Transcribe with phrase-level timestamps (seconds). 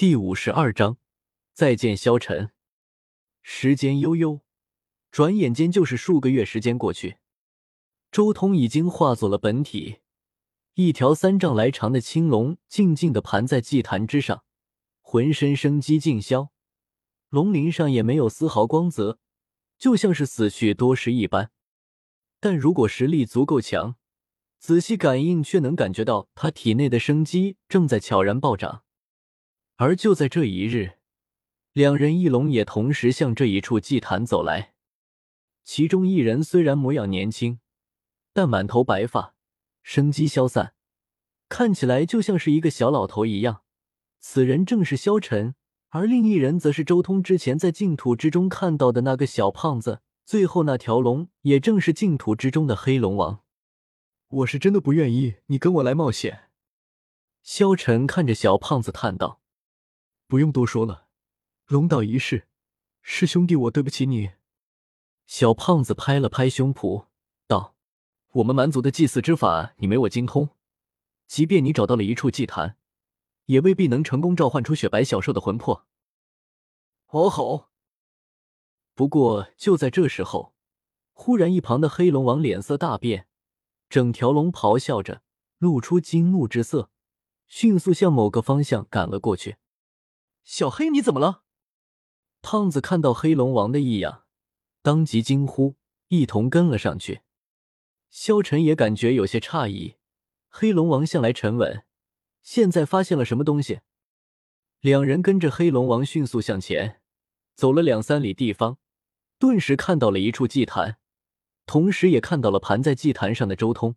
[0.00, 0.96] 第五十二章，
[1.52, 2.52] 再见，萧晨。
[3.42, 4.40] 时间悠悠，
[5.10, 7.18] 转眼间就是数个月时间过去。
[8.10, 9.98] 周通已经化作了本体，
[10.72, 14.42] 一条三丈来长的青龙静静的盘在祭坛之上，
[15.02, 16.48] 浑身生机尽消，
[17.28, 19.18] 龙鳞上也没有丝毫光泽，
[19.76, 21.50] 就像是死去多时一般。
[22.40, 23.96] 但如果实力足够强，
[24.58, 28.84] 仔细感应却能感觉到他体内的生机正在悄然暴涨。
[29.80, 30.98] 而就在这一日，
[31.72, 34.74] 两人一龙也同时向这一处祭坛走来。
[35.64, 37.60] 其中一人虽然模样年轻，
[38.34, 39.34] 但满头白发，
[39.82, 40.74] 生机消散，
[41.48, 43.62] 看起来就像是一个小老头一样。
[44.18, 45.54] 此人正是萧晨，
[45.88, 50.02] 而另一人则是周通之前在净土之中看到的那个小胖子。
[50.26, 53.40] 最后那条龙也正是净土之中的黑龙王。
[54.28, 56.50] 我是真的不愿意你跟我来冒险。
[57.42, 59.39] 萧晨看着小胖子叹道。
[60.30, 61.08] 不用多说了，
[61.66, 62.46] 龙岛一事，
[63.02, 64.30] 是兄弟我对不起你。
[65.26, 67.06] 小胖子拍了拍胸脯，
[67.48, 67.74] 道
[68.34, 70.50] ：“我们蛮族的祭祀之法，你没我精通。
[71.26, 72.76] 即便你找到了一处祭坛，
[73.46, 75.84] 也未必能成功召唤出雪白小兽的魂魄。”
[77.10, 77.66] 哦吼！
[78.94, 80.54] 不过就在这时候，
[81.12, 83.26] 忽然一旁的黑龙王脸色大变，
[83.88, 85.22] 整条龙咆哮着，
[85.58, 86.88] 露出惊怒之色，
[87.48, 89.56] 迅速向某个方向赶了过去。
[90.42, 91.44] 小黑，你怎么了？
[92.42, 94.24] 胖子看到黑龙王的异样，
[94.82, 95.76] 当即惊呼，
[96.08, 97.20] 一同跟了上去。
[98.08, 99.96] 萧晨也感觉有些诧异，
[100.48, 101.84] 黑龙王向来沉稳，
[102.42, 103.80] 现在发现了什么东西？
[104.80, 107.00] 两人跟着黑龙王迅速向前，
[107.54, 108.78] 走了两三里地方，
[109.38, 110.98] 顿时看到了一处祭坛，
[111.66, 113.96] 同时也看到了盘在祭坛上的周通。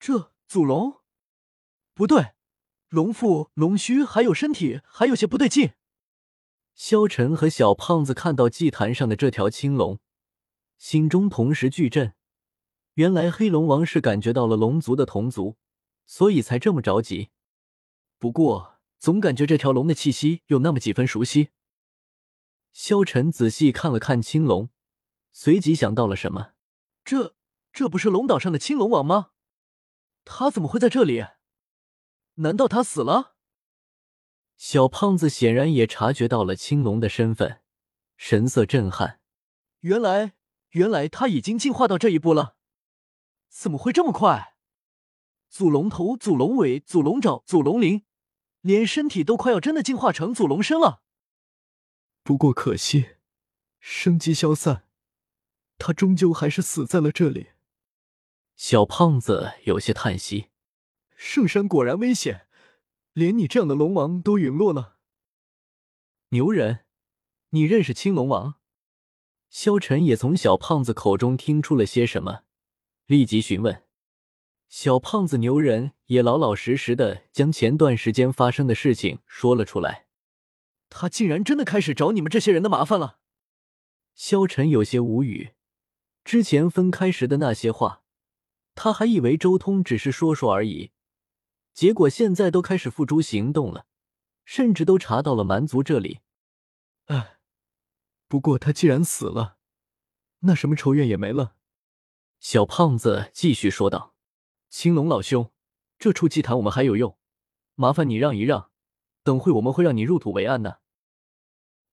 [0.00, 1.02] 这祖龙？
[1.94, 2.32] 不对。
[2.92, 5.72] 龙腹、龙须还有身体，还有些不对劲。
[6.74, 9.98] 萧晨和小胖子看到祭坛上的这条青龙，
[10.76, 12.12] 心中同时巨震。
[12.94, 15.56] 原来黑龙王是感觉到了龙族的同族，
[16.04, 17.30] 所以才这么着急。
[18.18, 21.48] 不过总感觉这条龙的气息有那么几分熟悉。
[22.74, 24.68] 萧晨仔细看了看青龙，
[25.32, 26.52] 随即想到了什么：
[27.02, 27.34] 这
[27.72, 29.30] 这不是龙岛上的青龙王吗？
[30.26, 31.24] 他怎么会在这里？
[32.36, 33.34] 难道他死了？
[34.56, 37.60] 小胖子显然也察觉到了青龙的身份，
[38.16, 39.20] 神色震撼。
[39.80, 40.34] 原来，
[40.70, 42.56] 原来他已经进化到这一步了，
[43.48, 44.56] 怎么会这么快？
[45.48, 48.06] 祖龙头、祖龙尾、祖龙爪、祖龙鳞，
[48.60, 51.02] 连身体都快要真的进化成祖龙身了。
[52.22, 53.16] 不过可惜，
[53.80, 54.88] 生机消散，
[55.76, 57.48] 他终究还是死在了这里。
[58.54, 60.51] 小胖子有些叹息。
[61.24, 62.48] 圣山果然危险，
[63.12, 64.96] 连你这样的龙王都陨落了。
[66.30, 66.80] 牛人，
[67.50, 68.56] 你认识青龙王？
[69.48, 72.42] 萧晨也从小胖子口中听出了些什么，
[73.06, 73.84] 立即询问。
[74.68, 80.08] 小胖子牛人也老老实实的将前段时间发生的事情说了出来。
[80.90, 83.20] 他竟然真的开始找你们这些人的麻烦了。
[84.16, 85.52] 萧晨有些无语，
[86.24, 88.02] 之前分开时的那些话，
[88.74, 90.90] 他还以为周通只是说说而已。
[91.72, 93.86] 结果现在都开始付诸行动了，
[94.44, 96.20] 甚至都查到了蛮族这里。
[97.06, 97.38] 哎，
[98.28, 99.58] 不过他既然死了，
[100.40, 101.56] 那什么仇怨也没了。
[102.40, 104.14] 小胖子继续说道
[104.68, 105.52] ：“青龙老兄，
[105.98, 107.16] 这处祭坛我们还有用，
[107.74, 108.70] 麻烦你让一让，
[109.22, 110.80] 等会我们会让你入土为安的。”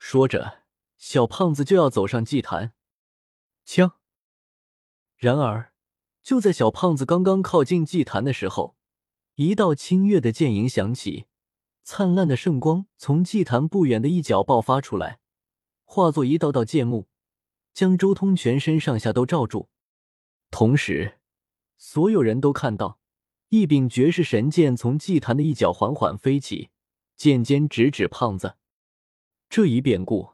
[0.00, 0.62] 说着，
[0.96, 2.72] 小胖子就要走上祭坛。
[3.64, 3.98] 枪。
[5.16, 5.74] 然而，
[6.22, 8.77] 就在小胖子刚刚靠近祭坛的时候，
[9.38, 11.26] 一道清越的剑影响起，
[11.84, 15.20] 灿烂的圣光从祭坛不远的一角爆发出来，
[15.84, 17.06] 化作一道道剑幕，
[17.72, 19.68] 将周通全身上下都罩住。
[20.50, 21.20] 同时，
[21.76, 22.98] 所有人都看到
[23.50, 26.70] 一柄绝世神剑从祭坛的一角缓缓飞起，
[27.14, 28.56] 剑尖直指胖子。
[29.48, 30.30] 这一变故，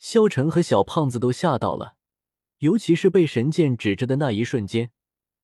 [0.00, 1.94] 萧晨和小胖子都吓到了，
[2.58, 4.90] 尤其是被神剑指着的那一瞬间，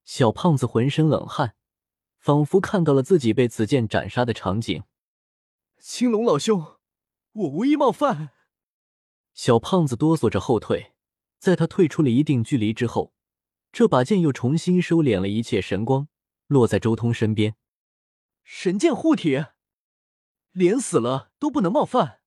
[0.05, 1.55] 小胖子浑身冷汗。
[2.27, 4.83] 仿佛看到了自己被此剑斩杀的场景。
[5.79, 6.79] 青龙老兄，
[7.31, 8.31] 我无意冒犯。
[9.33, 10.97] 小胖子哆嗦着后退，
[11.39, 13.15] 在他退出了一定距离之后，
[13.71, 16.09] 这把剑又重新收敛了一切神光，
[16.49, 17.55] 落在周通身边。
[18.43, 19.45] 神剑护体，
[20.51, 22.23] 连死了都不能冒犯。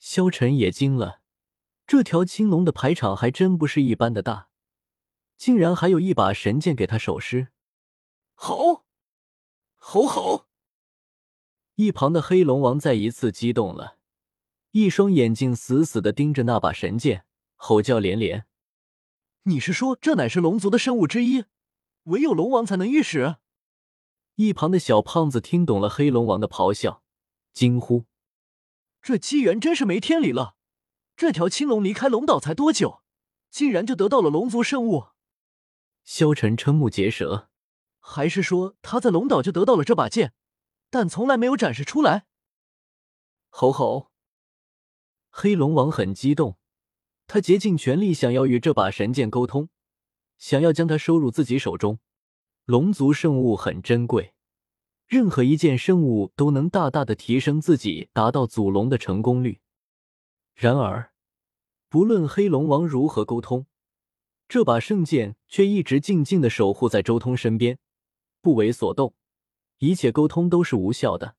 [0.00, 1.20] 萧晨也惊了，
[1.86, 4.48] 这条青龙的排场还真不是一般的大，
[5.36, 7.52] 竟然还有一把神剑给他守尸。
[8.34, 8.82] 好。
[9.86, 10.46] 吼吼！
[11.74, 13.98] 一旁的黑龙王再一次激动了，
[14.70, 18.46] 一双眼睛死死的盯着那把神剑，吼叫连连。
[19.42, 21.44] 你是说这乃是龙族的圣物之一，
[22.04, 23.36] 唯有龙王才能御使？
[24.36, 27.02] 一旁的小胖子听懂了黑龙王的咆哮，
[27.52, 28.06] 惊呼
[29.02, 30.56] ：“这机缘真是没天理了！
[31.14, 33.02] 这条青龙离开龙岛才多久，
[33.50, 35.08] 竟然就得到了龙族圣物？”
[36.02, 37.50] 萧晨瞠目结舌，
[38.06, 40.34] 还是说他在龙岛就得到了这把剑？
[40.90, 42.26] 但从来没有展示出来。
[43.48, 44.12] 吼吼！
[45.30, 46.58] 黑龙王很激动，
[47.26, 49.70] 他竭尽全力想要与这把神剑沟通，
[50.36, 51.98] 想要将它收入自己手中。
[52.66, 54.34] 龙族圣物很珍贵，
[55.06, 59.60] 任何一件圣物都能大大的提升自己，达到祖龙的成功率。
[60.54, 61.12] 然而，
[61.88, 63.66] 不论黑龙王如何沟通，
[64.46, 67.78] 这把圣剑却一直静静的守护在周通身边，
[68.44, 69.14] 不为所动。
[69.78, 71.36] 一切沟通都是无效的，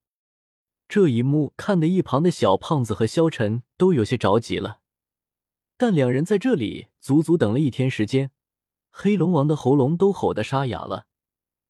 [0.88, 4.82] 这一幕看得一旁的小胖子和萧晨都有些着急了。
[5.78, 8.32] 但两人在这里足足等了一天时间，
[8.90, 11.06] 黑龙王的喉咙都吼得沙哑了，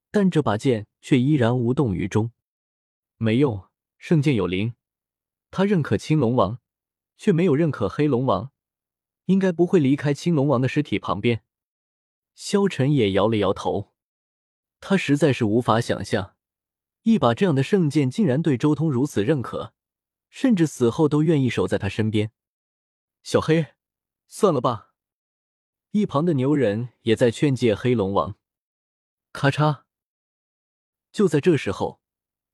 [0.10, 2.32] 但这把剑却依然无动于衷。
[3.18, 3.66] 没用，
[3.98, 4.76] 圣剑有灵，
[5.52, 6.60] 他认可青龙王，
[7.18, 8.52] 却没有认可黑龙王，
[9.26, 11.44] 应该不会离开青龙王的尸体旁边。
[12.34, 13.94] 萧晨也摇了摇头，
[14.88, 16.36] 他实在是无法想象。
[17.02, 19.74] 一把这样的圣剑竟然对周通如此认可，
[20.30, 22.32] 甚至死后都愿意守在他身边。
[23.24, 23.74] 小黑，
[24.28, 24.94] 算了吧。
[25.90, 28.36] 一旁的牛人也在劝诫黑龙王。
[29.34, 29.86] 咔嚓！
[31.12, 32.00] 就在这时候，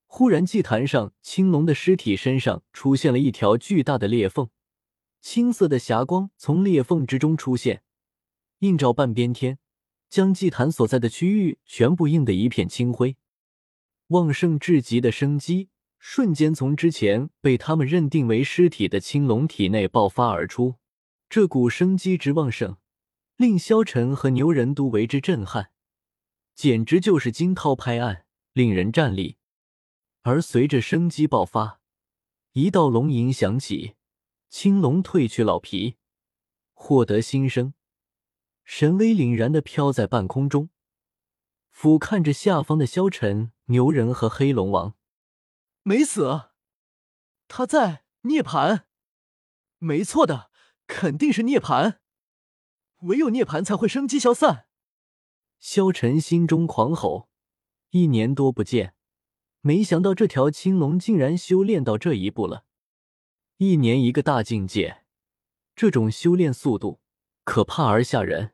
[0.05, 4.49] 忽然祭坛上青龙的尸体身上出现了一条巨大的裂缝，
[5.19, 7.83] 青色的霞光从裂缝之中出现，
[8.59, 9.59] 映照半边天，
[10.11, 13.15] 将祭坛所在的区域全部映得一片青灰。
[14.07, 20.75] 旺盛至极的生机瞬间从之前被他们认定为尸体的青龙体内爆发而出，
[21.29, 22.75] 这股生机之旺盛，
[23.37, 25.71] 令萧晨和牛人都为之震撼，
[26.53, 29.37] 简直就是惊涛拍岸，令人战栗。
[30.23, 31.79] 而随着生机爆发，
[32.51, 33.93] 一道龙吟响起，
[34.49, 35.95] 青龙褪去老皮，
[36.73, 37.73] 获得新生，
[38.63, 40.69] 神威凛然的飘在半空中。
[41.69, 44.95] 俯瞰着下方的萧晨、牛人和黑龙王，
[45.83, 46.51] 没死，
[47.47, 48.83] 他在涅槃，
[49.79, 50.51] 没错的，
[50.85, 51.97] 肯定是涅槃，
[52.99, 54.67] 唯有涅槃才会生机消散。
[55.59, 57.29] 萧晨心中狂吼：
[57.91, 58.93] 一年多不见，
[59.61, 62.65] 没想到这条青龙竟然修炼到这一步了，
[63.57, 65.03] 一年一个大境界，
[65.75, 66.99] 这种修炼速度
[67.43, 68.53] 可怕而吓人。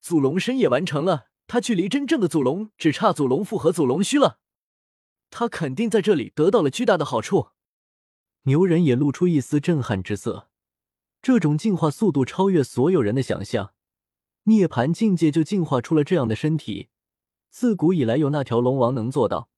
[0.00, 1.28] 祖龙身也完成了。
[1.50, 4.38] 他距离真正的祖龙只差祖龙腹和祖龙须了，
[5.30, 7.52] 他肯定在这里得到了巨大的好处。
[8.42, 10.50] 牛人也露出一丝震撼之色，
[11.22, 13.72] 这种进化速度超越所有人的想象。
[14.42, 16.90] 涅槃境界就进化出了这样的身体，
[17.48, 19.48] 自古以来有那条龙王能做到？